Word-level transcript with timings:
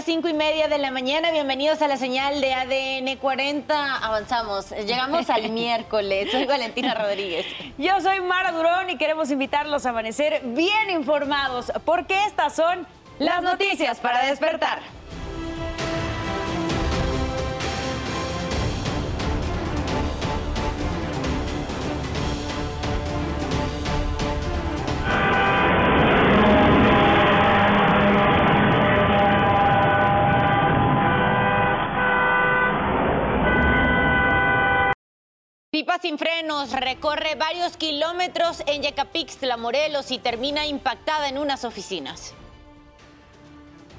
las 0.00 0.06
cinco 0.06 0.28
y 0.28 0.32
media 0.32 0.66
de 0.66 0.78
la 0.78 0.90
mañana. 0.90 1.30
Bienvenidos 1.30 1.82
a 1.82 1.86
la 1.86 1.98
señal 1.98 2.40
de 2.40 2.54
ADN 2.54 3.18
40. 3.18 3.96
Avanzamos. 3.96 4.70
Llegamos 4.70 5.28
al 5.28 5.50
miércoles. 5.50 6.30
Soy 6.30 6.46
Valentina 6.46 6.94
Rodríguez. 6.94 7.44
Yo 7.76 8.00
soy 8.00 8.22
Mara 8.22 8.50
Durón 8.52 8.88
y 8.88 8.96
queremos 8.96 9.30
invitarlos 9.30 9.84
a 9.84 9.90
amanecer 9.90 10.40
bien 10.42 10.88
informados 10.88 11.70
porque 11.84 12.24
estas 12.24 12.56
son 12.56 12.86
las 13.18 13.42
noticias 13.42 14.00
para 14.00 14.24
despertar. 14.24 14.78
Sin 36.00 36.18
frenos 36.18 36.72
recorre 36.72 37.34
varios 37.34 37.76
kilómetros 37.76 38.62
en 38.66 38.82
Yecapixtla, 38.82 39.56
Morelos 39.56 40.10
y 40.10 40.18
termina 40.18 40.66
impactada 40.66 41.28
en 41.28 41.36
unas 41.36 41.64
oficinas. 41.64 42.32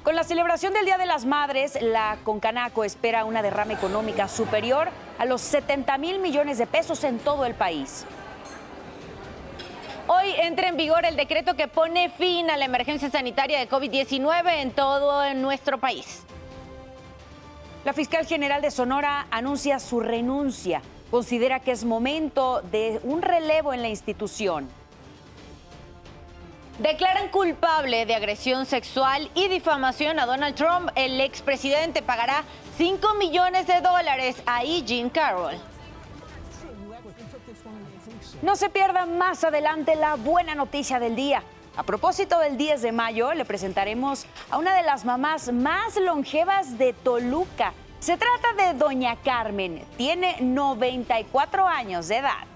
Con 0.02 0.16
la 0.16 0.24
celebración 0.24 0.72
del 0.72 0.84
Día 0.84 0.98
de 0.98 1.06
las 1.06 1.24
Madres, 1.24 1.78
la 1.80 2.18
Concanaco 2.24 2.82
espera 2.82 3.24
una 3.24 3.40
derrama 3.40 3.74
económica 3.74 4.26
superior 4.26 4.88
a 5.18 5.24
los 5.26 5.40
70 5.42 5.96
mil 5.98 6.18
millones 6.18 6.58
de 6.58 6.66
pesos 6.66 7.04
en 7.04 7.20
todo 7.20 7.44
el 7.44 7.54
país. 7.54 8.04
Hoy 10.08 10.34
entra 10.38 10.68
en 10.68 10.76
vigor 10.76 11.04
el 11.04 11.14
decreto 11.14 11.54
que 11.54 11.68
pone 11.68 12.10
fin 12.10 12.50
a 12.50 12.56
la 12.56 12.64
emergencia 12.64 13.10
sanitaria 13.10 13.60
de 13.60 13.68
COVID-19 13.68 14.60
en 14.60 14.72
todo 14.72 15.32
nuestro 15.34 15.78
país. 15.78 16.24
La 17.84 17.92
fiscal 17.92 18.26
general 18.26 18.60
de 18.60 18.72
Sonora 18.72 19.28
anuncia 19.30 19.78
su 19.78 20.00
renuncia. 20.00 20.82
Considera 21.12 21.60
que 21.60 21.72
es 21.72 21.84
momento 21.84 22.62
de 22.62 22.98
un 23.02 23.20
relevo 23.20 23.74
en 23.74 23.82
la 23.82 23.90
institución. 23.90 24.66
Declaran 26.78 27.28
culpable 27.28 28.06
de 28.06 28.14
agresión 28.14 28.64
sexual 28.64 29.30
y 29.34 29.48
difamación 29.48 30.18
a 30.18 30.24
Donald 30.24 30.54
Trump. 30.54 30.88
El 30.94 31.20
expresidente 31.20 32.00
pagará 32.00 32.44
5 32.78 33.12
millones 33.18 33.66
de 33.66 33.82
dólares 33.82 34.42
a 34.46 34.64
E. 34.64 34.84
Jean 34.84 35.10
Carroll. 35.10 35.56
No 38.40 38.56
se 38.56 38.70
pierda 38.70 39.04
más 39.04 39.44
adelante 39.44 39.96
la 39.96 40.14
buena 40.14 40.54
noticia 40.54 40.98
del 40.98 41.14
día. 41.14 41.42
A 41.76 41.82
propósito 41.82 42.38
del 42.38 42.56
10 42.56 42.80
de 42.80 42.92
mayo, 42.92 43.34
le 43.34 43.44
presentaremos 43.44 44.24
a 44.48 44.56
una 44.56 44.74
de 44.74 44.82
las 44.82 45.04
mamás 45.04 45.52
más 45.52 45.94
longevas 45.96 46.78
de 46.78 46.94
Toluca. 46.94 47.74
Se 48.02 48.18
trata 48.18 48.52
de 48.54 48.74
Doña 48.76 49.14
Carmen. 49.14 49.84
Tiene 49.96 50.34
94 50.40 51.68
años 51.68 52.08
de 52.08 52.16
edad. 52.16 52.48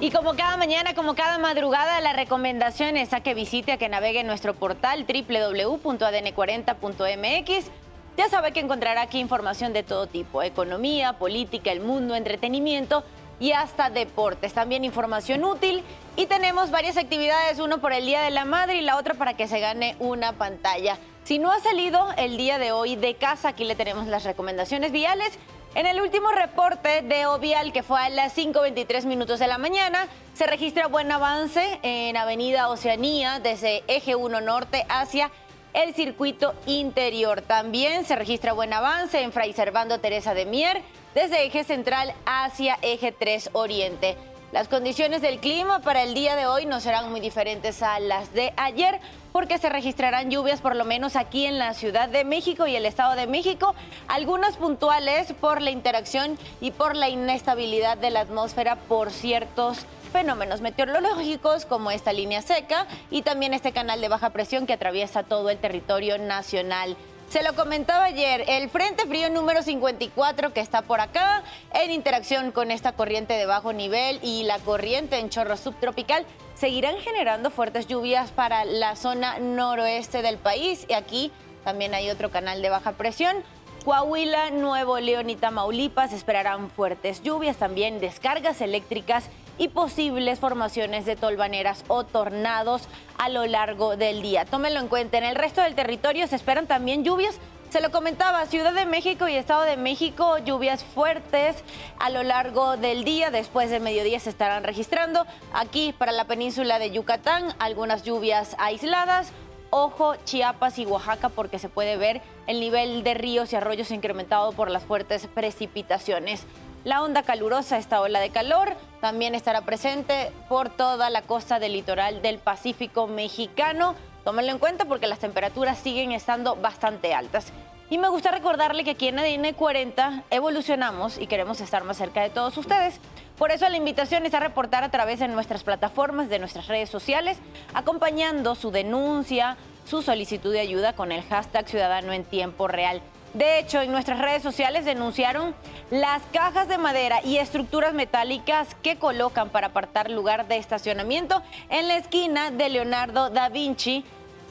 Y 0.00 0.10
como 0.10 0.34
cada 0.34 0.58
mañana, 0.58 0.94
como 0.94 1.14
cada 1.14 1.38
madrugada, 1.38 1.98
la 2.02 2.12
recomendación 2.12 2.98
es 2.98 3.14
a 3.14 3.20
que 3.20 3.32
visite, 3.32 3.72
a 3.72 3.78
que 3.78 3.88
navegue 3.88 4.20
en 4.20 4.26
nuestro 4.26 4.52
portal 4.52 5.06
www.adn40.mx. 5.08 7.70
Ya 8.18 8.28
sabe 8.28 8.52
que 8.52 8.60
encontrará 8.60 9.00
aquí 9.00 9.18
información 9.18 9.72
de 9.72 9.82
todo 9.82 10.06
tipo, 10.06 10.42
economía, 10.42 11.14
política, 11.14 11.72
el 11.72 11.80
mundo, 11.80 12.14
entretenimiento 12.14 13.02
y 13.40 13.52
hasta 13.52 13.90
deportes. 13.90 14.52
También 14.52 14.84
información 14.84 15.42
útil 15.42 15.82
y 16.14 16.26
tenemos 16.26 16.70
varias 16.70 16.96
actividades, 16.96 17.58
uno 17.58 17.80
por 17.80 17.92
el 17.92 18.06
Día 18.06 18.22
de 18.22 18.30
la 18.30 18.44
Madre 18.44 18.76
y 18.76 18.82
la 18.82 18.96
otra 18.96 19.14
para 19.14 19.34
que 19.34 19.48
se 19.48 19.58
gane 19.58 19.96
una 19.98 20.34
pantalla. 20.34 20.98
Si 21.24 21.38
no 21.38 21.50
ha 21.50 21.58
salido 21.60 22.08
el 22.16 22.36
día 22.36 22.58
de 22.58 22.70
hoy 22.70 22.96
de 22.96 23.14
casa, 23.14 23.48
aquí 23.48 23.64
le 23.64 23.74
tenemos 23.74 24.06
las 24.06 24.24
recomendaciones 24.24 24.92
viales 24.92 25.38
en 25.76 25.86
el 25.86 26.00
último 26.00 26.32
reporte 26.32 27.02
de 27.02 27.26
Ovial, 27.26 27.72
que 27.72 27.84
fue 27.84 28.00
a 28.00 28.08
las 28.08 28.36
5.23 28.36 29.04
minutos 29.04 29.38
de 29.38 29.46
la 29.46 29.56
mañana, 29.56 30.08
se 30.34 30.48
registra 30.48 30.88
buen 30.88 31.12
avance 31.12 31.78
en 31.82 32.16
Avenida 32.16 32.68
Oceanía 32.68 33.38
desde 33.38 33.84
Eje 33.86 34.16
1 34.16 34.40
Norte 34.40 34.84
hacia 34.88 35.30
el 35.72 35.94
circuito 35.94 36.54
interior. 36.66 37.42
También 37.42 38.04
se 38.04 38.16
registra 38.16 38.52
buen 38.52 38.72
avance 38.72 39.20
en 39.20 39.30
Fray 39.30 39.52
Servando 39.52 40.00
Teresa 40.00 40.34
de 40.34 40.44
Mier 40.44 40.82
desde 41.14 41.44
Eje 41.44 41.64
Central 41.64 42.12
hacia 42.26 42.78
Eje 42.82 43.12
3 43.12 43.50
Oriente. 43.52 44.16
Las 44.52 44.66
condiciones 44.66 45.22
del 45.22 45.38
clima 45.38 45.80
para 45.80 46.02
el 46.02 46.12
día 46.12 46.34
de 46.34 46.46
hoy 46.46 46.66
no 46.66 46.80
serán 46.80 47.10
muy 47.10 47.20
diferentes 47.20 47.84
a 47.84 48.00
las 48.00 48.32
de 48.32 48.52
ayer 48.56 48.98
porque 49.32 49.58
se 49.58 49.68
registrarán 49.68 50.28
lluvias 50.28 50.60
por 50.60 50.74
lo 50.74 50.84
menos 50.84 51.14
aquí 51.14 51.46
en 51.46 51.56
la 51.58 51.72
Ciudad 51.72 52.08
de 52.08 52.24
México 52.24 52.66
y 52.66 52.74
el 52.74 52.84
Estado 52.84 53.14
de 53.14 53.28
México, 53.28 53.76
algunas 54.08 54.56
puntuales 54.56 55.32
por 55.34 55.62
la 55.62 55.70
interacción 55.70 56.36
y 56.60 56.72
por 56.72 56.96
la 56.96 57.08
inestabilidad 57.08 57.96
de 57.96 58.10
la 58.10 58.22
atmósfera 58.22 58.74
por 58.74 59.12
ciertos 59.12 59.86
fenómenos 60.12 60.60
meteorológicos 60.60 61.64
como 61.64 61.92
esta 61.92 62.12
línea 62.12 62.42
seca 62.42 62.88
y 63.12 63.22
también 63.22 63.54
este 63.54 63.70
canal 63.70 64.00
de 64.00 64.08
baja 64.08 64.30
presión 64.30 64.66
que 64.66 64.72
atraviesa 64.72 65.22
todo 65.22 65.50
el 65.50 65.58
territorio 65.58 66.18
nacional. 66.18 66.96
Se 67.30 67.44
lo 67.44 67.54
comentaba 67.54 68.06
ayer, 68.06 68.42
el 68.48 68.68
Frente 68.70 69.06
Frío 69.06 69.30
número 69.30 69.62
54 69.62 70.52
que 70.52 70.58
está 70.58 70.82
por 70.82 70.98
acá, 70.98 71.44
en 71.72 71.92
interacción 71.92 72.50
con 72.50 72.72
esta 72.72 72.90
corriente 72.90 73.34
de 73.34 73.46
bajo 73.46 73.72
nivel 73.72 74.18
y 74.20 74.42
la 74.42 74.58
corriente 74.58 75.16
en 75.20 75.30
chorro 75.30 75.56
subtropical, 75.56 76.26
seguirán 76.54 76.96
generando 76.96 77.50
fuertes 77.50 77.86
lluvias 77.86 78.32
para 78.32 78.64
la 78.64 78.96
zona 78.96 79.38
noroeste 79.38 80.22
del 80.22 80.38
país. 80.38 80.86
Y 80.88 80.94
aquí 80.94 81.30
también 81.62 81.94
hay 81.94 82.10
otro 82.10 82.32
canal 82.32 82.62
de 82.62 82.70
baja 82.70 82.94
presión. 82.94 83.36
Coahuila, 83.84 84.50
Nuevo 84.50 84.98
León 84.98 85.30
y 85.30 85.36
Tamaulipas 85.36 86.12
esperarán 86.12 86.68
fuertes 86.68 87.22
lluvias, 87.22 87.58
también 87.58 88.00
descargas 88.00 88.60
eléctricas 88.60 89.30
y 89.60 89.68
posibles 89.68 90.38
formaciones 90.40 91.04
de 91.04 91.16
tolvaneras 91.16 91.84
o 91.88 92.02
tornados 92.04 92.88
a 93.18 93.28
lo 93.28 93.44
largo 93.44 93.98
del 93.98 94.22
día. 94.22 94.46
Tómenlo 94.46 94.80
en 94.80 94.88
cuenta. 94.88 95.18
En 95.18 95.24
el 95.24 95.36
resto 95.36 95.60
del 95.60 95.74
territorio 95.74 96.26
se 96.26 96.36
esperan 96.36 96.66
también 96.66 97.04
lluvias. 97.04 97.38
Se 97.68 97.82
lo 97.82 97.92
comentaba, 97.92 98.46
Ciudad 98.46 98.72
de 98.72 98.86
México 98.86 99.28
y 99.28 99.34
Estado 99.34 99.62
de 99.62 99.76
México, 99.76 100.38
lluvias 100.38 100.82
fuertes 100.82 101.62
a 101.98 102.08
lo 102.08 102.22
largo 102.22 102.78
del 102.78 103.04
día. 103.04 103.30
Después 103.30 103.68
de 103.68 103.80
mediodía 103.80 104.18
se 104.18 104.30
estarán 104.30 104.64
registrando. 104.64 105.26
Aquí 105.52 105.92
para 105.92 106.12
la 106.12 106.24
península 106.24 106.78
de 106.78 106.90
Yucatán, 106.90 107.54
algunas 107.58 108.02
lluvias 108.02 108.56
aisladas. 108.58 109.30
Ojo, 109.68 110.16
Chiapas 110.24 110.78
y 110.78 110.86
Oaxaca 110.86 111.28
porque 111.28 111.58
se 111.58 111.68
puede 111.68 111.98
ver 111.98 112.22
el 112.46 112.60
nivel 112.60 113.04
de 113.04 113.12
ríos 113.12 113.52
y 113.52 113.56
arroyos 113.56 113.90
incrementado 113.90 114.52
por 114.52 114.70
las 114.70 114.84
fuertes 114.84 115.28
precipitaciones. 115.28 116.46
La 116.82 117.02
onda 117.02 117.22
calurosa, 117.22 117.76
esta 117.76 118.00
ola 118.00 118.20
de 118.20 118.30
calor, 118.30 118.74
también 119.02 119.34
estará 119.34 119.60
presente 119.60 120.32
por 120.48 120.70
toda 120.70 121.10
la 121.10 121.20
costa 121.20 121.58
del 121.58 121.74
litoral 121.74 122.22
del 122.22 122.38
Pacífico 122.38 123.06
mexicano. 123.06 123.94
Tómenlo 124.24 124.50
en 124.52 124.58
cuenta 124.58 124.86
porque 124.86 125.06
las 125.06 125.18
temperaturas 125.18 125.78
siguen 125.78 126.12
estando 126.12 126.56
bastante 126.56 127.12
altas. 127.12 127.52
Y 127.90 127.98
me 127.98 128.08
gusta 128.08 128.30
recordarle 128.30 128.82
que 128.82 128.92
aquí 128.92 129.08
en 129.08 129.18
ADN 129.18 129.52
40 129.52 130.22
evolucionamos 130.30 131.18
y 131.18 131.26
queremos 131.26 131.60
estar 131.60 131.84
más 131.84 131.98
cerca 131.98 132.22
de 132.22 132.30
todos 132.30 132.56
ustedes. 132.56 132.98
Por 133.36 133.50
eso 133.50 133.68
la 133.68 133.76
invitación 133.76 134.24
es 134.24 134.32
a 134.32 134.40
reportar 134.40 134.82
a 134.82 134.90
través 134.90 135.18
de 135.18 135.28
nuestras 135.28 135.64
plataformas, 135.64 136.30
de 136.30 136.38
nuestras 136.38 136.66
redes 136.66 136.88
sociales, 136.88 137.38
acompañando 137.74 138.54
su 138.54 138.70
denuncia, 138.70 139.58
su 139.84 140.00
solicitud 140.00 140.52
de 140.52 140.60
ayuda 140.60 140.94
con 140.94 141.12
el 141.12 141.22
hashtag 141.24 141.68
Ciudadano 141.68 142.14
en 142.14 142.24
Tiempo 142.24 142.68
Real. 142.68 143.02
De 143.34 143.60
hecho, 143.60 143.80
en 143.80 143.92
nuestras 143.92 144.18
redes 144.18 144.42
sociales 144.42 144.84
denunciaron 144.84 145.54
las 145.90 146.22
cajas 146.32 146.66
de 146.66 146.78
madera 146.78 147.20
y 147.24 147.36
estructuras 147.36 147.94
metálicas 147.94 148.74
que 148.82 148.96
colocan 148.96 149.50
para 149.50 149.68
apartar 149.68 150.10
lugar 150.10 150.48
de 150.48 150.56
estacionamiento 150.56 151.40
en 151.68 151.86
la 151.86 151.96
esquina 151.96 152.50
de 152.50 152.68
Leonardo 152.68 153.30
da 153.30 153.48
Vinci 153.48 154.04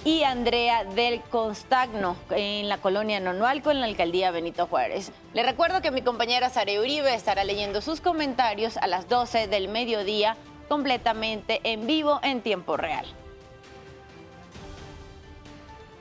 y 0.06 0.24
Andrea 0.24 0.86
del 0.86 1.20
Constagno 1.24 2.16
en 2.30 2.70
la 2.70 2.78
colonia 2.78 3.20
Nonualco 3.20 3.70
en 3.70 3.82
la 3.82 3.88
alcaldía 3.88 4.32
Benito 4.32 4.66
Juárez. 4.66 5.12
Le 5.34 5.44
recuerdo 5.44 5.82
que 5.82 5.92
mi 5.92 6.02
compañera 6.02 6.50
Sara 6.50 6.80
Uribe 6.80 7.14
estará 7.14 7.44
leyendo 7.44 7.82
sus 7.82 8.00
comentarios 8.00 8.78
a 8.78 8.88
las 8.88 9.10
12 9.10 9.48
del 9.48 9.68
mediodía 9.68 10.38
completamente 10.70 11.60
en 11.64 11.86
vivo 11.86 12.22
en 12.24 12.42
tiempo 12.42 12.78
real. 12.78 13.06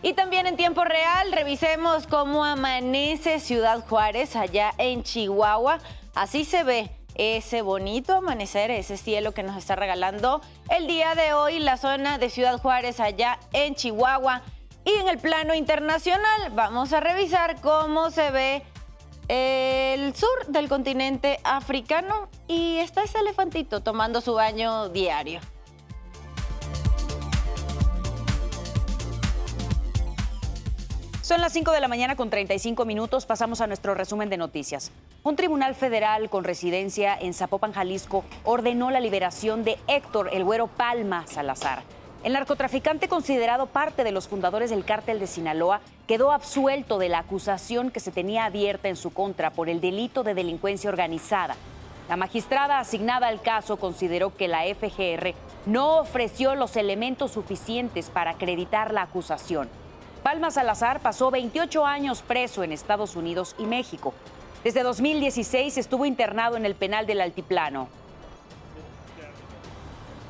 Y 0.01 0.13
también 0.13 0.47
en 0.47 0.57
tiempo 0.57 0.85
real 0.85 1.33
revisemos 1.33 2.07
cómo 2.07 2.45
amanece 2.45 3.41
Ciudad 3.41 3.85
Juárez 3.89 4.37
allá 4.37 4.73
en 4.79 5.03
Chihuahua. 5.03 5.79
Así 6.15 6.45
se 6.45 6.63
ve 6.63 6.91
ese 7.17 7.63
bonito 7.63 8.15
amanecer, 8.15 8.71
ese 8.71 8.97
cielo 8.97 9.33
que 9.33 9.43
nos 9.43 9.57
está 9.57 9.75
regalando 9.75 10.41
el 10.71 10.87
día 10.87 11.17
de 11.17 11.33
hoy 11.33 11.59
la 11.59 11.77
zona 11.77 12.19
de 12.19 12.31
Ciudad 12.31 12.61
Juárez 12.61 13.01
allá 13.01 13.41
en 13.53 13.75
Chihuahua. 13.75 14.43
Y 14.85 14.93
en 14.93 15.09
el 15.09 15.19
plano 15.19 15.53
internacional 15.53 16.53
vamos 16.53 16.93
a 16.93 17.01
revisar 17.01 17.61
cómo 17.61 18.13
se 18.13 18.31
ve 18.31 18.63
el 19.27 20.15
sur 20.15 20.47
del 20.47 20.69
continente 20.69 21.41
africano 21.43 22.31
y 22.47 22.79
está 22.79 23.03
ese 23.03 23.19
elefantito 23.19 23.81
tomando 23.81 24.21
su 24.21 24.35
baño 24.35 24.89
diario. 24.91 25.41
Son 31.29 31.43
las 31.43 31.53
5 31.53 31.73
de 31.73 31.81
la 31.81 31.89
mañana 31.89 32.17
con 32.17 32.31
35 32.31 32.87
minutos. 32.87 33.27
Pasamos 33.27 33.61
a 33.61 33.67
nuestro 33.67 33.95
resumen 33.95 34.31
de 34.31 34.39
noticias. 34.39 34.91
Un 35.23 35.37
tribunal 35.37 35.75
federal 35.75 36.31
con 36.31 36.43
residencia 36.43 37.15
en 37.21 37.35
Zapopan, 37.35 37.75
Jalisco, 37.75 38.25
ordenó 38.45 38.91
la 38.91 38.99
liberación 38.99 39.63
de 39.63 39.77
Héctor 39.89 40.31
El 40.33 40.45
Güero 40.45 40.69
Palma 40.69 41.27
Salazar. 41.27 41.83
El 42.25 42.33
narcotraficante 42.33 43.09
considerado 43.09 43.67
parte 43.67 44.05
de 44.05 44.11
los 44.11 44.27
fundadores 44.27 44.71
del 44.71 44.87
cártel 44.87 45.21
de 45.21 45.27
Sinaloa 45.27 45.83
quedó 46.07 46.33
absuelto 46.33 46.97
de 46.97 47.11
la 47.11 47.19
acusación 47.19 47.91
que 47.91 48.01
se 48.01 48.11
tenía 48.11 48.47
abierta 48.47 48.89
en 48.89 48.97
su 48.97 49.11
contra 49.11 49.51
por 49.51 49.69
el 49.69 49.83
delito 49.83 50.23
de 50.23 50.33
delincuencia 50.33 50.89
organizada. 50.89 51.57
La 52.09 52.17
magistrada 52.17 52.79
asignada 52.79 53.29
al 53.29 53.43
caso 53.43 53.77
consideró 53.77 54.35
que 54.35 54.49
la 54.49 54.63
FGR 54.63 55.35
no 55.67 55.99
ofreció 55.99 56.55
los 56.55 56.75
elementos 56.77 57.33
suficientes 57.33 58.09
para 58.09 58.31
acreditar 58.31 58.95
la 58.95 59.03
acusación. 59.03 59.69
Palma 60.23 60.51
Salazar 60.51 61.01
pasó 61.01 61.31
28 61.31 61.87
años 61.87 62.23
preso 62.23 62.63
en 62.63 62.73
Estados 62.73 63.17
Unidos 63.17 63.55
y 63.59 63.65
México. 63.65 64.13
Desde 64.65 64.83
2016 64.83 65.79
estuvo 65.79 66.05
internado 66.05 66.57
en 66.57 66.67
el 66.67 66.75
penal 66.75 67.07
del 67.07 67.21
Altiplano. 67.21 67.89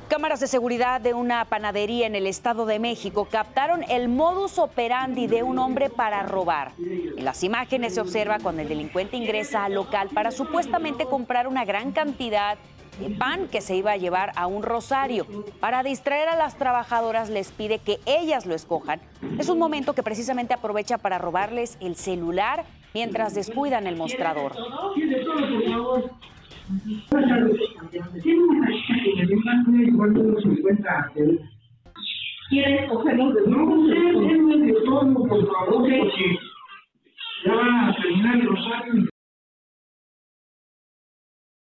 Cámaras 0.08 0.40
de 0.40 0.46
seguridad 0.46 1.02
de 1.02 1.12
una 1.12 1.44
panadería 1.44 2.06
en 2.06 2.14
el 2.14 2.26
Estado 2.26 2.64
de 2.64 2.78
México 2.78 3.28
captaron 3.30 3.84
el 3.90 4.08
modus 4.08 4.58
operandi 4.58 5.26
de 5.26 5.42
un 5.42 5.58
hombre 5.58 5.90
para 5.90 6.22
robar. 6.22 6.72
En 6.78 7.26
las 7.26 7.44
imágenes 7.44 7.94
se 7.94 8.00
observa 8.00 8.38
cuando 8.38 8.62
el 8.62 8.68
delincuente 8.68 9.18
ingresa 9.18 9.64
al 9.64 9.74
local 9.74 10.08
para 10.14 10.30
supuestamente 10.30 11.04
comprar 11.04 11.46
una 11.46 11.66
gran 11.66 11.92
cantidad 11.92 12.56
de 12.98 13.10
pan 13.10 13.48
que 13.48 13.60
se 13.60 13.76
iba 13.76 13.92
a 13.92 13.96
llevar 13.98 14.32
a 14.34 14.46
un 14.46 14.62
rosario. 14.62 15.26
Para 15.60 15.82
distraer 15.82 16.30
a 16.30 16.36
las 16.36 16.56
trabajadoras 16.56 17.28
les 17.28 17.52
pide 17.52 17.78
que 17.78 18.00
ellas 18.06 18.46
lo 18.46 18.54
escojan. 18.54 19.00
Es 19.38 19.50
un 19.50 19.58
momento 19.58 19.92
que 19.92 20.02
precisamente 20.02 20.54
aprovecha 20.54 20.96
para 20.96 21.18
robarles 21.18 21.76
el 21.80 21.96
celular 21.96 22.64
mientras 22.94 23.34
descuidan 23.34 23.86
el 23.86 23.96
mostrador. 23.96 24.54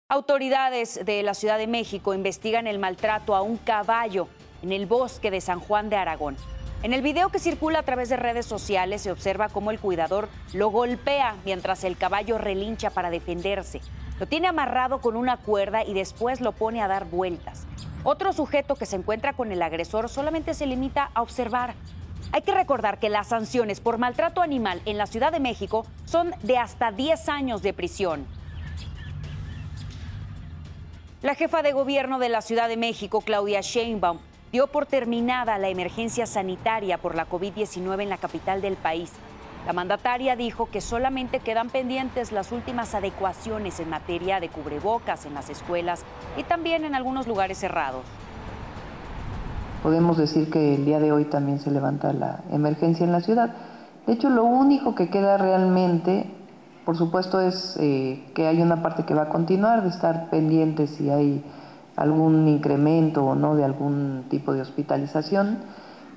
Autoridades 0.09 1.05
de 1.05 1.23
la 1.23 1.35
Ciudad 1.35 1.59
de 1.59 1.67
México 1.67 2.15
investigan 2.15 2.67
el 2.67 2.79
maltrato 2.79 3.35
a 3.35 3.43
un 3.43 3.57
caballo 3.57 4.29
en 4.63 4.73
el 4.73 4.87
bosque 4.87 5.31
de 5.31 5.41
San 5.41 5.61
Juan 5.61 5.91
de 5.91 5.97
Aragón. 5.97 6.37
En 6.83 6.93
el 6.93 7.03
video 7.03 7.31
que 7.31 7.39
circula 7.39 7.79
a 7.79 7.83
través 7.83 8.11
de 8.11 8.17
redes 8.17 8.45
sociales 8.47 9.03
se 9.03 9.11
observa 9.11 9.49
cómo 9.49 9.71
el 9.71 9.81
cuidador 9.81 10.29
lo 10.53 10.69
golpea 10.69 11.35
mientras 11.45 11.83
el 11.85 11.97
caballo 11.97 12.39
relincha 12.39 12.91
para 12.91 13.11
defenderse. 13.11 13.81
Lo 14.19 14.27
tiene 14.27 14.47
amarrado 14.47 15.01
con 15.01 15.17
una 15.17 15.37
cuerda 15.37 15.85
y 15.85 15.93
después 15.93 16.41
lo 16.41 16.53
pone 16.53 16.83
a 16.83 16.89
dar 16.89 17.07
vueltas. 17.07 17.67
Otro 18.05 18.33
sujeto 18.33 18.77
que 18.77 18.87
se 18.87 18.97
encuentra 18.97 19.33
con 19.33 19.51
el 19.51 19.63
agresor 19.63 20.09
solamente 20.09 20.55
se 20.55 20.67
limita 20.67 21.11
a 21.15 21.23
observar. 21.23 21.75
Hay 22.33 22.43
que 22.43 22.55
recordar 22.55 22.99
que 22.99 23.09
las 23.09 23.29
sanciones 23.29 23.81
por 23.81 23.99
maltrato 23.99 24.43
animal 24.43 24.81
en 24.85 24.99
la 24.99 25.07
Ciudad 25.07 25.33
de 25.33 25.41
México 25.41 25.87
son 26.05 26.33
de 26.43 26.59
hasta 26.59 26.93
10 26.93 27.29
años 27.29 27.63
de 27.63 27.73
prisión. 27.73 28.27
La 31.23 31.35
jefa 31.35 31.63
de 31.63 31.73
gobierno 31.73 32.19
de 32.19 32.29
la 32.29 32.43
Ciudad 32.43 32.69
de 32.69 32.77
México, 32.77 33.23
Claudia 33.23 33.63
Sheinbaum, 33.63 34.19
dio 34.53 34.67
por 34.67 34.85
terminada 34.85 35.59
la 35.59 35.69
emergencia 35.69 36.27
sanitaria 36.27 36.99
por 36.99 37.15
la 37.15 37.27
COVID-19 37.27 38.03
en 38.03 38.09
la 38.11 38.19
capital 38.19 38.61
del 38.61 38.77
país. 38.77 39.11
La 39.67 39.73
mandataria 39.73 40.37
dijo 40.37 40.69
que 40.71 40.81
solamente 40.81 41.41
quedan 41.41 41.71
pendientes 41.71 42.33
las 42.33 42.53
últimas 42.53 42.95
adecuaciones 42.95 43.81
en 43.81 43.89
materia 43.89 44.41
de 44.41 44.49
cubrebocas 44.49 45.27
en 45.27 45.35
las 45.35 45.49
escuelas 45.49 46.05
y 46.37 46.43
también 46.43 46.85
en 46.85 46.95
algunos 46.95 47.27
lugares 47.27 47.59
cerrados. 47.59 48.05
Podemos 49.83 50.17
decir 50.17 50.51
que 50.51 50.75
el 50.75 50.85
día 50.85 51.01
de 51.01 51.13
hoy 51.13 51.25
también 51.25 51.61
se 51.61 51.71
levanta 51.71 52.13
la 52.13 52.41
emergencia 52.51 53.05
en 53.05 53.13
la 53.13 53.21
ciudad. 53.21 53.55
De 54.07 54.13
hecho, 54.13 54.31
lo 54.31 54.45
único 54.45 54.95
que 54.95 55.09
queda 55.11 55.39
realmente 55.39 56.31
por 56.85 56.97
supuesto 56.97 57.41
es 57.41 57.77
eh, 57.81 58.23
que 58.35 58.47
hay 58.47 58.61
una 58.61 58.83
parte 58.83 59.05
que 59.05 59.15
va 59.15 59.23
a 59.23 59.29
continuar 59.31 59.83
de 59.83 59.89
estar 59.89 60.29
pendiente 60.29 60.87
si 60.87 61.09
hay 61.09 61.43
algún 61.97 62.47
incremento 62.47 63.25
o 63.25 63.35
no 63.35 63.55
de 63.57 63.65
algún 63.65 64.25
tipo 64.29 64.53
de 64.53 64.61
hospitalización, 64.61 65.59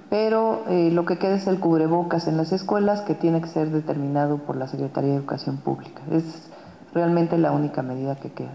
pero 0.10 0.64
eh, 0.70 0.90
lo 0.92 1.06
que 1.06 1.18
queda 1.18 1.36
es 1.36 1.48
el 1.48 1.60
cubrebocas 1.60 2.28
en 2.28 2.38
las 2.38 2.52
escuelas 2.52 3.02
que 3.02 3.14
tiene 3.14 3.42
que 3.42 3.48
ser 3.48 3.70
determinado 3.70 4.38
por 4.38 4.56
la 4.56 4.68
Secretaría 4.68 5.12
de 5.12 5.18
Educación 5.18 5.58
Pública. 5.58 6.02
Es 6.12 6.50
realmente 6.94 7.38
la 7.38 7.52
única 7.52 7.82
medida 7.82 8.16
que 8.16 8.32
queda. 8.32 8.52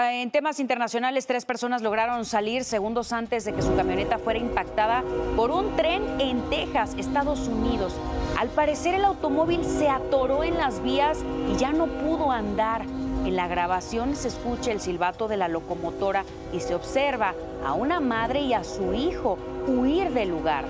En 0.00 0.30
temas 0.30 0.60
internacionales, 0.60 1.26
tres 1.26 1.44
personas 1.44 1.82
lograron 1.82 2.24
salir 2.24 2.62
segundos 2.62 3.12
antes 3.12 3.44
de 3.44 3.52
que 3.52 3.62
su 3.62 3.74
camioneta 3.74 4.18
fuera 4.18 4.38
impactada 4.38 5.02
por 5.34 5.50
un 5.50 5.74
tren 5.74 6.20
en 6.20 6.40
Texas, 6.50 6.94
Estados 6.96 7.48
Unidos. 7.48 7.96
Al 8.38 8.48
parecer 8.48 8.94
el 8.94 9.04
automóvil 9.04 9.64
se 9.64 9.88
atoró 9.88 10.44
en 10.44 10.56
las 10.56 10.80
vías 10.84 11.18
y 11.52 11.56
ya 11.56 11.72
no 11.72 11.86
pudo 11.86 12.30
andar. 12.30 12.86
En 13.24 13.36
la 13.36 13.48
grabación 13.48 14.16
se 14.16 14.28
escucha 14.28 14.72
el 14.72 14.80
silbato 14.80 15.28
de 15.28 15.36
la 15.36 15.48
locomotora 15.48 16.24
y 16.52 16.60
se 16.60 16.74
observa 16.74 17.34
a 17.64 17.74
una 17.74 18.00
madre 18.00 18.40
y 18.40 18.54
a 18.54 18.64
su 18.64 18.94
hijo 18.94 19.38
huir 19.66 20.12
del 20.12 20.30
lugar. 20.30 20.64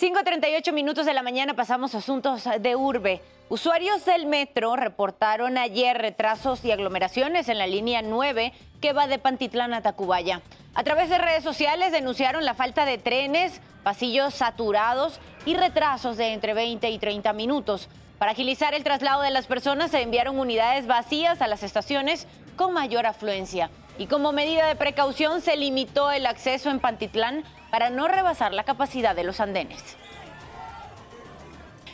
38 0.00 0.72
minutos 0.72 1.04
de 1.04 1.12
la 1.12 1.22
mañana 1.22 1.52
pasamos 1.52 1.94
a 1.94 1.98
asuntos 1.98 2.48
de 2.58 2.74
urbe. 2.74 3.20
Usuarios 3.50 4.06
del 4.06 4.24
metro 4.24 4.74
reportaron 4.74 5.58
ayer 5.58 5.98
retrasos 5.98 6.64
y 6.64 6.72
aglomeraciones 6.72 7.50
en 7.50 7.58
la 7.58 7.66
línea 7.66 8.00
9 8.00 8.54
que 8.80 8.94
va 8.94 9.08
de 9.08 9.18
Pantitlán 9.18 9.74
a 9.74 9.82
Tacubaya. 9.82 10.40
A 10.74 10.84
través 10.84 11.10
de 11.10 11.18
redes 11.18 11.44
sociales 11.44 11.92
denunciaron 11.92 12.46
la 12.46 12.54
falta 12.54 12.86
de 12.86 12.96
trenes, 12.96 13.60
pasillos 13.82 14.32
saturados 14.32 15.20
y 15.44 15.54
retrasos 15.54 16.16
de 16.16 16.32
entre 16.32 16.54
20 16.54 16.88
y 16.88 16.98
30 16.98 17.34
minutos. 17.34 17.90
Para 18.18 18.32
agilizar 18.32 18.72
el 18.72 18.84
traslado 18.84 19.20
de 19.20 19.30
las 19.30 19.46
personas 19.46 19.90
se 19.90 20.00
enviaron 20.00 20.38
unidades 20.38 20.86
vacías 20.86 21.42
a 21.42 21.46
las 21.46 21.62
estaciones 21.62 22.26
con 22.56 22.72
mayor 22.72 23.04
afluencia. 23.04 23.68
Y 24.00 24.06
como 24.06 24.32
medida 24.32 24.66
de 24.66 24.76
precaución 24.76 25.42
se 25.42 25.58
limitó 25.58 26.10
el 26.10 26.24
acceso 26.24 26.70
en 26.70 26.80
Pantitlán 26.80 27.44
para 27.70 27.90
no 27.90 28.08
rebasar 28.08 28.54
la 28.54 28.64
capacidad 28.64 29.14
de 29.14 29.24
los 29.24 29.40
andenes. 29.40 29.94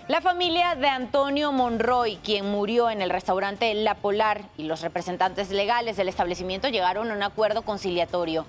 La 0.07 0.21
familia 0.21 0.77
de 0.77 0.87
Antonio 0.87 1.51
Monroy, 1.51 2.21
quien 2.23 2.49
murió 2.49 2.91
en 2.91 3.03
el 3.03 3.11
restaurante 3.11 3.75
La 3.75 3.97
Polar, 3.97 4.43
y 4.57 4.67
los 4.67 4.83
representantes 4.83 5.51
legales 5.51 5.97
del 5.97 6.09
establecimiento 6.09 6.69
llegaron 6.69 7.11
a 7.11 7.15
un 7.15 7.25
acuerdo 7.25 7.63
conciliatorio. 7.63 8.47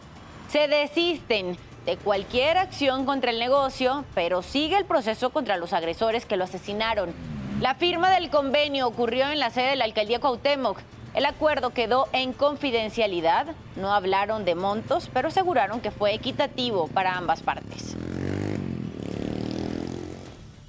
Se 0.49 0.67
desisten 0.67 1.57
de 1.87 1.97
cualquier 1.97 2.59
acción 2.59 3.07
contra 3.07 3.31
el 3.31 3.39
negocio, 3.39 4.05
pero 4.13 4.43
sigue 4.43 4.77
el 4.77 4.85
proceso 4.85 5.31
contra 5.31 5.57
los 5.57 5.73
agresores 5.73 6.27
que 6.27 6.37
lo 6.37 6.43
asesinaron. 6.43 7.11
La 7.59 7.73
firma 7.73 8.11
del 8.11 8.29
convenio 8.29 8.85
ocurrió 8.85 9.31
en 9.31 9.39
la 9.39 9.49
sede 9.49 9.71
de 9.71 9.77
la 9.77 9.85
alcaldía 9.85 10.19
Cuauhtémoc. 10.19 10.77
El 11.17 11.25
acuerdo 11.25 11.71
quedó 11.71 12.07
en 12.13 12.31
confidencialidad, 12.31 13.47
no 13.75 13.91
hablaron 13.91 14.45
de 14.45 14.53
montos, 14.53 15.09
pero 15.11 15.29
aseguraron 15.29 15.81
que 15.81 15.89
fue 15.89 16.13
equitativo 16.13 16.89
para 16.89 17.17
ambas 17.17 17.41
partes. 17.41 17.97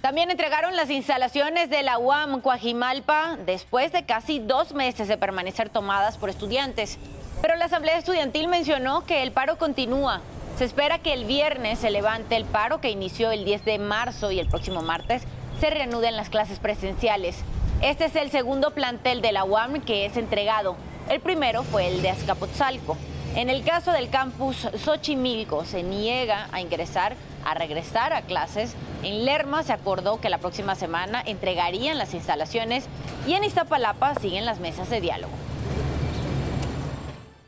También 0.01 0.31
entregaron 0.31 0.75
las 0.75 0.89
instalaciones 0.89 1.69
de 1.69 1.83
la 1.83 1.99
UAM 1.99 2.41
Coajimalpa 2.41 3.37
después 3.45 3.93
de 3.93 4.07
casi 4.07 4.39
dos 4.39 4.73
meses 4.73 5.07
de 5.07 5.19
permanecer 5.19 5.69
tomadas 5.69 6.17
por 6.17 6.31
estudiantes. 6.31 6.97
Pero 7.43 7.55
la 7.57 7.67
Asamblea 7.67 7.99
Estudiantil 7.99 8.49
mencionó 8.49 9.05
que 9.05 9.23
el 9.23 9.33
paro 9.33 9.59
continúa. 9.59 10.23
Se 10.57 10.65
espera 10.65 10.99
que 10.99 11.13
el 11.13 11.27
viernes 11.27 11.81
se 11.81 11.91
levante 11.91 12.37
el 12.37 12.47
paro 12.47 12.81
que 12.81 12.89
inició 12.89 13.33
el 13.33 13.45
10 13.45 13.67
de 13.67 13.79
marzo 13.79 14.31
y 14.31 14.41
el 14.41 14.49
próximo 14.49 14.81
martes 14.81 15.25
se 15.61 15.69
reanuden 15.69 16.17
las 16.17 16.31
clases 16.31 16.59
presenciales. 16.59 17.45
Este 17.81 18.07
es 18.07 18.17
el 18.17 18.29
segundo 18.33 18.73
plantel 18.73 19.23
de 19.23 19.31
la 19.31 19.45
UAM 19.45 19.81
que 19.81 20.05
es 20.05 20.17
entregado. 20.17 20.75
El 21.09 21.21
primero 21.21 21.63
fue 21.63 21.87
el 21.87 22.03
de 22.03 22.11
Azcapotzalco. 22.11 22.97
En 23.37 23.51
el 23.51 23.63
caso 23.63 23.93
del 23.93 24.11
campus 24.11 24.67
Xochimilco, 24.85 25.65
se 25.65 25.85
niega 25.85 26.49
a 26.51 26.61
ingresar, 26.61 27.15
a 27.45 27.55
regresar 27.55 28.13
a 28.13 28.23
clases. 28.23 28.75
En 29.05 29.25
Lerma 29.25 29.63
se 29.63 29.73
acordó 29.73 30.21
que 30.21 30.29
la 30.29 30.39
próxima 30.39 30.75
semana 30.75 31.23
entregarían 31.25 31.99
las 31.99 32.15
instalaciones 32.15 32.87
y 33.29 33.35
en 33.35 33.45
Iztapalapa 33.45 34.17
siguen 34.17 34.45
las 34.45 34.59
mesas 34.59 34.91
de 34.91 35.01
diálogo. 35.01 35.33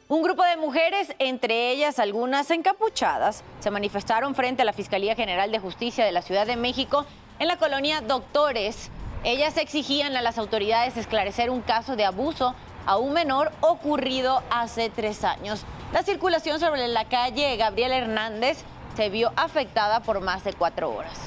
Un 0.07 0.23
grupo 0.23 0.45
de 0.45 0.57
mujeres, 0.57 1.13
entre 1.19 1.73
ellas 1.73 1.99
algunas 1.99 2.53
encapuchadas, 2.53 3.43
se 3.59 3.71
manifestaron 3.73 4.37
frente 4.37 4.63
a 4.63 4.65
la 4.65 4.73
Fiscalía 4.73 5.17
General 5.17 5.51
de 5.51 5.59
Justicia 5.59 6.05
de 6.05 6.13
la 6.13 6.23
Ciudad 6.23 6.47
de 6.47 6.55
México 6.55 7.05
en 7.41 7.49
la 7.49 7.57
colonia 7.57 8.01
Doctores. 8.01 8.93
Ellas 9.23 9.59
exigían 9.59 10.17
a 10.17 10.23
las 10.23 10.39
autoridades 10.39 10.97
esclarecer 10.97 11.51
un 11.51 11.61
caso 11.61 11.95
de 11.95 12.07
abuso 12.07 12.55
a 12.87 12.97
un 12.97 13.13
menor 13.13 13.53
ocurrido 13.61 14.43
hace 14.51 14.89
tres 14.89 15.25
años. 15.25 15.65
La 15.93 16.03
circulación 16.03 16.59
sobre 16.59 16.89
la 16.89 17.05
calle 17.05 17.57
Gabriel 17.59 17.93
Hernández 17.93 18.65
se 18.97 19.11
vio 19.11 19.33
afectada 19.37 20.01
por 20.01 20.21
más 20.21 20.43
de 20.45 20.55
cuatro 20.55 20.91
horas. 20.91 21.19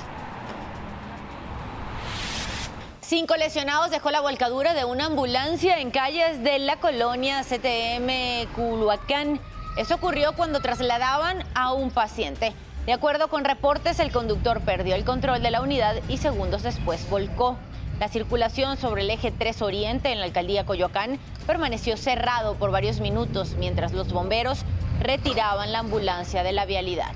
Cinco 3.02 3.36
lesionados 3.36 3.92
dejó 3.92 4.10
la 4.10 4.22
volcadura 4.22 4.74
de 4.74 4.86
una 4.86 5.06
ambulancia 5.06 5.80
en 5.80 5.92
calles 5.92 6.44
de 6.44 6.58
la 6.58 6.78
colonia 6.78 7.44
CTM 7.44 8.52
Culuacán. 8.56 9.40
Eso 9.78 9.96
ocurrió 9.96 10.34
cuando 10.34 10.62
trasladaban 10.62 11.44
a 11.54 11.74
un 11.74 11.92
paciente. 11.92 12.54
De 12.88 12.94
acuerdo 12.94 13.28
con 13.28 13.46
reportes, 13.46 14.00
el 14.00 14.12
conductor 14.12 14.62
perdió 14.62 14.96
el 14.96 15.06
control 15.06 15.44
de 15.44 15.52
la 15.52 15.62
unidad 15.62 15.96
y 16.10 16.18
segundos 16.18 16.64
después 16.64 17.08
volcó. 17.08 17.56
La 18.00 18.10
circulación 18.10 18.78
sobre 18.78 19.04
el 19.04 19.10
eje 19.10 19.32
3 19.32 19.62
Oriente 19.62 20.12
en 20.12 20.20
la 20.20 20.26
alcaldía 20.26 20.66
Coyoacán 20.66 21.20
permaneció 21.46 21.96
cerrado 21.98 22.56
por 22.56 22.72
varios 22.72 23.00
minutos 23.00 23.56
mientras 23.58 23.94
los 23.94 24.12
bomberos 24.12 24.66
retiraban 25.00 25.72
la 25.72 25.80
ambulancia 25.80 26.44
de 26.44 26.52
la 26.52 26.66
vialidad. 26.66 27.12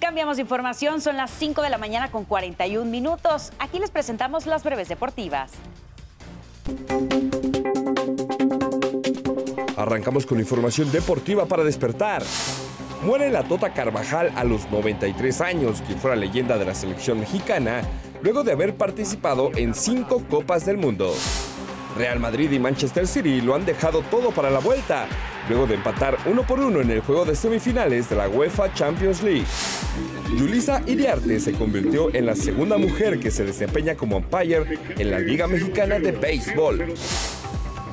Cambiamos 0.00 0.36
de 0.36 0.42
información, 0.42 1.00
son 1.00 1.16
las 1.16 1.30
5 1.30 1.62
de 1.62 1.70
la 1.70 1.78
mañana 1.78 2.10
con 2.10 2.24
41 2.24 2.90
minutos. 2.90 3.52
Aquí 3.58 3.78
les 3.78 3.90
presentamos 3.90 4.46
las 4.46 4.62
breves 4.62 4.88
deportivas. 4.88 5.50
Arrancamos 9.76 10.26
con 10.26 10.38
información 10.38 10.92
deportiva 10.92 11.46
para 11.46 11.64
despertar. 11.64 12.22
Muere 13.04 13.28
la 13.28 13.42
Tota 13.42 13.74
Carvajal 13.74 14.32
a 14.34 14.44
los 14.44 14.70
93 14.70 15.42
años, 15.42 15.82
quien 15.86 15.98
fuera 15.98 16.16
leyenda 16.16 16.56
de 16.56 16.64
la 16.64 16.74
selección 16.74 17.20
mexicana, 17.20 17.82
luego 18.22 18.44
de 18.44 18.52
haber 18.52 18.76
participado 18.76 19.50
en 19.56 19.74
cinco 19.74 20.22
Copas 20.30 20.64
del 20.64 20.78
Mundo. 20.78 21.12
Real 21.98 22.18
Madrid 22.18 22.50
y 22.50 22.58
Manchester 22.58 23.06
City 23.06 23.42
lo 23.42 23.54
han 23.54 23.66
dejado 23.66 24.00
todo 24.10 24.30
para 24.30 24.48
la 24.48 24.58
vuelta, 24.58 25.06
luego 25.50 25.66
de 25.66 25.74
empatar 25.74 26.16
uno 26.24 26.46
por 26.46 26.58
uno 26.60 26.80
en 26.80 26.90
el 26.90 27.00
juego 27.00 27.26
de 27.26 27.36
semifinales 27.36 28.08
de 28.08 28.16
la 28.16 28.26
UEFA 28.26 28.72
Champions 28.72 29.22
League. 29.22 29.44
Yulisa 30.38 30.82
Iriarte 30.86 31.38
se 31.40 31.52
convirtió 31.52 32.12
en 32.14 32.24
la 32.24 32.34
segunda 32.34 32.78
mujer 32.78 33.20
que 33.20 33.30
se 33.30 33.44
desempeña 33.44 33.96
como 33.96 34.16
umpire 34.16 34.78
en 34.96 35.10
la 35.10 35.18
Liga 35.18 35.46
Mexicana 35.46 35.98
de 35.98 36.12
Béisbol. 36.12 36.94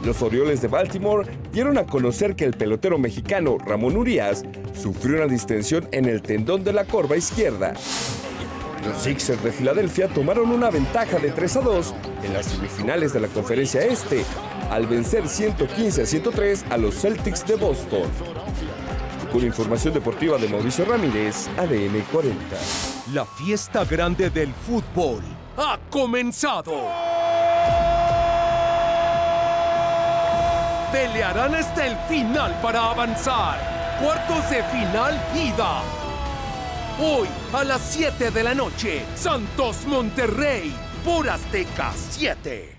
Los 0.03 0.21
Orioles 0.23 0.61
de 0.61 0.67
Baltimore 0.67 1.29
dieron 1.51 1.77
a 1.77 1.85
conocer 1.85 2.35
que 2.35 2.45
el 2.45 2.53
pelotero 2.53 2.97
mexicano 2.97 3.57
Ramón 3.59 3.95
Urias 3.95 4.43
sufrió 4.73 5.17
una 5.17 5.27
distensión 5.27 5.87
en 5.91 6.05
el 6.05 6.23
tendón 6.23 6.63
de 6.63 6.73
la 6.73 6.85
corva 6.85 7.17
izquierda. 7.17 7.73
Los 8.83 9.03
Sixers 9.03 9.43
de 9.43 9.51
Filadelfia 9.51 10.07
tomaron 10.07 10.49
una 10.49 10.71
ventaja 10.71 11.19
de 11.19 11.29
3 11.29 11.57
a 11.57 11.61
2 11.61 11.93
en 12.23 12.33
las 12.33 12.47
semifinales 12.47 13.13
de 13.13 13.19
la 13.19 13.27
Conferencia 13.27 13.81
Este, 13.81 14.25
al 14.71 14.87
vencer 14.87 15.27
115 15.27 16.01
a 16.01 16.05
103 16.07 16.65
a 16.71 16.77
los 16.77 16.95
Celtics 16.99 17.45
de 17.45 17.55
Boston. 17.55 18.09
Con 19.31 19.45
información 19.45 19.93
deportiva 19.93 20.39
de 20.39 20.49
Mauricio 20.49 20.83
Ramírez, 20.83 21.47
ADN 21.57 22.01
40. 22.11 22.37
La 23.13 23.25
fiesta 23.25 23.85
grande 23.85 24.31
del 24.31 24.51
fútbol 24.51 25.21
ha 25.57 25.77
comenzado. 25.91 27.10
Pelearán 30.91 31.55
hasta 31.55 31.87
el 31.87 31.95
final 32.09 32.53
para 32.61 32.89
avanzar. 32.89 33.57
Cuartos 34.03 34.49
de 34.49 34.61
final 34.63 35.17
ida. 35.33 35.81
Hoy 36.99 37.29
a 37.53 37.63
las 37.63 37.81
7 37.81 38.29
de 38.29 38.43
la 38.43 38.53
noche, 38.53 39.05
Santos 39.15 39.85
Monterrey, 39.85 40.73
por 41.05 41.29
Azteca 41.29 41.93
7. 41.95 42.77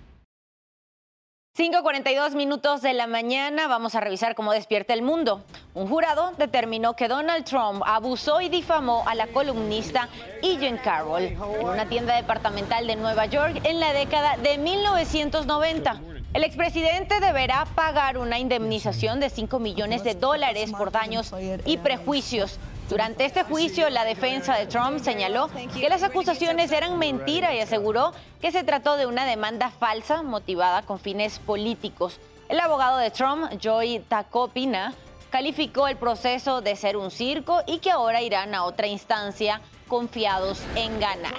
5.42 1.56 2.34
minutos 2.34 2.82
de 2.82 2.92
la 2.92 3.06
mañana, 3.06 3.66
vamos 3.66 3.94
a 3.94 4.00
revisar 4.00 4.34
cómo 4.34 4.52
despierta 4.52 4.92
el 4.92 5.02
mundo. 5.02 5.42
Un 5.72 5.88
jurado 5.88 6.32
determinó 6.36 6.94
que 6.94 7.08
Donald 7.08 7.44
Trump 7.44 7.82
abusó 7.86 8.42
y 8.42 8.50
difamó 8.50 9.04
a 9.06 9.14
la 9.14 9.26
columnista 9.28 10.08
Ian 10.42 10.76
Carroll 10.76 11.22
en 11.22 11.40
una 11.40 11.86
tienda 11.88 12.16
departamental 12.16 12.86
de 12.86 12.96
Nueva 12.96 13.24
York 13.24 13.60
en 13.64 13.80
la 13.80 13.94
década 13.94 14.36
de 14.36 14.58
1990. 14.58 16.11
El 16.34 16.44
expresidente 16.44 17.20
deberá 17.20 17.66
pagar 17.74 18.16
una 18.16 18.38
indemnización 18.38 19.20
de 19.20 19.28
5 19.28 19.58
millones 19.58 20.02
de 20.02 20.14
dólares 20.14 20.72
por 20.72 20.90
daños 20.90 21.30
y 21.66 21.76
prejuicios. 21.76 22.58
Durante 22.88 23.26
este 23.26 23.42
juicio, 23.42 23.90
la 23.90 24.04
defensa 24.04 24.56
de 24.56 24.66
Trump 24.66 24.98
señaló 25.00 25.50
que 25.78 25.88
las 25.90 26.02
acusaciones 26.02 26.72
eran 26.72 26.98
mentira 26.98 27.54
y 27.54 27.60
aseguró 27.60 28.12
que 28.40 28.50
se 28.50 28.64
trató 28.64 28.96
de 28.96 29.04
una 29.04 29.26
demanda 29.26 29.70
falsa 29.70 30.22
motivada 30.22 30.82
con 30.82 30.98
fines 30.98 31.38
políticos. 31.38 32.18
El 32.48 32.60
abogado 32.60 32.96
de 32.96 33.10
Trump, 33.10 33.52
Joy 33.60 34.02
Tacopina, 34.08 34.94
calificó 35.28 35.86
el 35.86 35.96
proceso 35.96 36.62
de 36.62 36.76
ser 36.76 36.96
un 36.96 37.10
circo 37.10 37.62
y 37.66 37.78
que 37.78 37.90
ahora 37.90 38.22
irán 38.22 38.54
a 38.54 38.64
otra 38.64 38.86
instancia 38.86 39.60
confiados 39.86 40.62
en 40.76 40.98
ganar. 40.98 41.34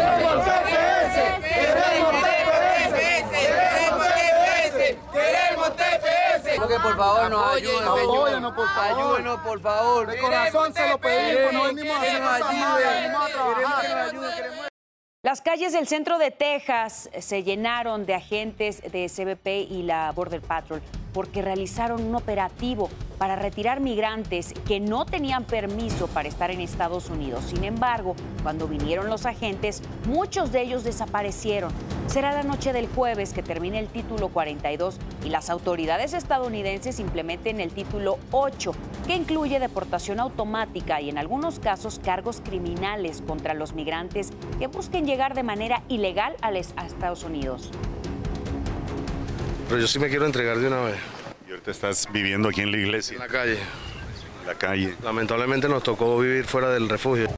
¡Queremos 0.00 0.44
TPS! 0.44 1.40
que 6.70 6.78
por 6.78 6.96
favor 6.96 7.30
nos 7.30 7.56
ayuden, 7.56 7.88
Apóyanos, 7.88 8.52
por 8.52 8.68
favor. 8.68 8.98
Ayúdenos, 8.98 9.40
por 9.40 9.60
favor. 9.60 10.06
De 10.06 10.18
corazón 10.18 10.72
se 10.72 10.88
lo 10.88 10.98
pedimos, 10.98 11.52
no 11.52 11.62
venimos 11.64 11.96
a 11.96 12.00
hacer 12.00 12.20
cosas 12.22 12.54
malas, 12.54 12.94
venimos 12.94 13.22
a 13.22 13.28
trabajar. 13.28 13.82
Queremos 13.82 14.10
que 14.10 14.14
nos 14.14 14.32
ayuden, 14.34 14.70
las 15.22 15.42
calles 15.42 15.74
del 15.74 15.86
centro 15.86 16.16
de 16.16 16.30
Texas 16.30 17.10
se 17.18 17.42
llenaron 17.42 18.06
de 18.06 18.14
agentes 18.14 18.80
de 18.80 19.06
CBP 19.06 19.70
y 19.70 19.82
la 19.82 20.10
Border 20.12 20.40
Patrol 20.40 20.80
porque 21.12 21.42
realizaron 21.42 22.02
un 22.02 22.14
operativo 22.14 22.88
para 23.20 23.36
retirar 23.36 23.80
migrantes 23.80 24.54
que 24.66 24.80
no 24.80 25.04
tenían 25.04 25.44
permiso 25.44 26.06
para 26.06 26.26
estar 26.26 26.50
en 26.50 26.62
Estados 26.62 27.10
Unidos. 27.10 27.44
Sin 27.48 27.64
embargo, 27.64 28.16
cuando 28.42 28.66
vinieron 28.66 29.10
los 29.10 29.26
agentes, 29.26 29.82
muchos 30.06 30.52
de 30.52 30.62
ellos 30.62 30.84
desaparecieron. 30.84 31.70
Será 32.06 32.32
la 32.32 32.44
noche 32.44 32.72
del 32.72 32.88
jueves 32.88 33.34
que 33.34 33.42
termine 33.42 33.78
el 33.78 33.88
título 33.88 34.30
42 34.30 34.96
y 35.22 35.28
las 35.28 35.50
autoridades 35.50 36.14
estadounidenses 36.14 36.98
implementen 36.98 37.60
el 37.60 37.72
título 37.72 38.18
8, 38.30 38.72
que 39.06 39.16
incluye 39.16 39.60
deportación 39.60 40.18
automática 40.18 41.02
y 41.02 41.10
en 41.10 41.18
algunos 41.18 41.58
casos 41.58 42.00
cargos 42.02 42.40
criminales 42.42 43.22
contra 43.26 43.52
los 43.52 43.74
migrantes 43.74 44.30
que 44.58 44.66
busquen 44.66 45.04
llegar 45.04 45.34
de 45.34 45.42
manera 45.42 45.82
ilegal 45.90 46.36
a 46.40 46.52
Estados 46.52 47.22
Unidos. 47.24 47.70
Pero 49.68 49.78
yo 49.78 49.86
sí 49.86 49.98
me 49.98 50.08
quiero 50.08 50.24
entregar 50.24 50.56
de 50.56 50.68
una 50.68 50.80
vez. 50.80 51.19
¿Y 51.60 51.62
ahorita 51.62 51.70
estás 51.72 52.10
viviendo 52.10 52.48
aquí 52.48 52.62
en 52.62 52.70
la 52.70 52.78
iglesia? 52.78 53.14
En 53.16 53.20
la 53.20 53.28
calle. 53.28 53.58
En 54.40 54.46
la 54.46 54.54
calle. 54.54 54.96
Lamentablemente 55.02 55.68
nos 55.68 55.82
tocó 55.82 56.18
vivir 56.18 56.46
fuera 56.46 56.70
del 56.70 56.88
refugio. 56.88 57.28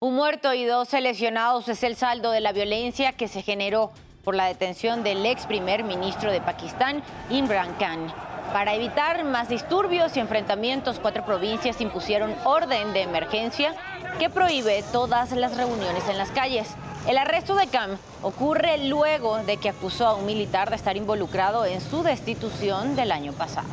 Un 0.00 0.16
muerto 0.16 0.52
y 0.54 0.64
12 0.64 1.00
lesionados 1.00 1.68
es 1.68 1.84
el 1.84 1.94
saldo 1.94 2.32
de 2.32 2.40
la 2.40 2.52
violencia 2.52 3.12
que 3.12 3.28
se 3.28 3.42
generó 3.42 3.92
por 4.24 4.34
la 4.34 4.46
detención 4.46 5.04
del 5.04 5.24
ex 5.24 5.46
primer 5.46 5.84
ministro 5.84 6.32
de 6.32 6.40
Pakistán, 6.40 7.04
Imran 7.30 7.74
Khan. 7.74 8.12
Para 8.52 8.74
evitar 8.74 9.22
más 9.22 9.48
disturbios 9.48 10.16
y 10.16 10.20
enfrentamientos, 10.20 10.98
cuatro 10.98 11.24
provincias 11.24 11.80
impusieron 11.80 12.34
orden 12.44 12.92
de 12.92 13.02
emergencia 13.02 13.72
que 14.18 14.30
prohíbe 14.30 14.82
todas 14.90 15.30
las 15.30 15.56
reuniones 15.56 16.08
en 16.08 16.18
las 16.18 16.32
calles. 16.32 16.74
El 17.06 17.18
arresto 17.18 17.54
de 17.54 17.68
Khan 17.68 17.98
ocurre 18.22 18.88
luego 18.88 19.38
de 19.38 19.58
que 19.58 19.68
acusó 19.68 20.08
a 20.08 20.16
un 20.16 20.26
militar 20.26 20.70
de 20.70 20.76
estar 20.76 20.96
involucrado 20.96 21.64
en 21.64 21.80
su 21.80 22.02
destitución 22.02 22.96
del 22.96 23.12
año 23.12 23.32
pasado. 23.32 23.68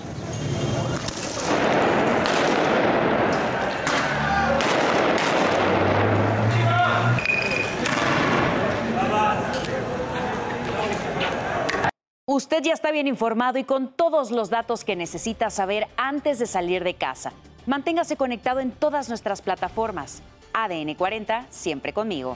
Usted 12.26 12.62
ya 12.64 12.74
está 12.74 12.92
bien 12.92 13.08
informado 13.08 13.58
y 13.58 13.64
con 13.64 13.94
todos 13.94 14.30
los 14.30 14.52
datos 14.52 14.84
que 14.84 14.96
necesita 14.96 15.50
saber 15.50 15.88
antes 15.98 16.38
de 16.38 16.46
salir 16.46 16.84
de 16.84 16.94
casa. 16.94 17.34
Manténgase 17.66 18.16
conectado 18.16 18.60
en 18.60 18.72
todas 18.72 19.10
nuestras 19.10 19.42
plataformas. 19.42 20.22
ADN 20.54 20.94
40, 20.94 21.48
siempre 21.50 21.94
conmigo. 21.94 22.36